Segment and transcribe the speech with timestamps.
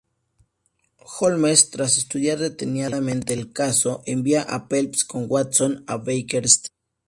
[0.97, 6.71] Holmes, tras estudiar detenidamente el caso, envía a Phelps con Watson a Baker Street.